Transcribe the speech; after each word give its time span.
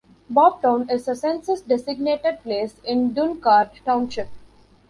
Bobtown 0.33 0.89
is 0.89 1.07
a 1.07 1.15
census-designated 1.15 2.39
place 2.41 2.73
in 2.83 3.13
Dunkard 3.13 3.69
Township. 3.85 4.29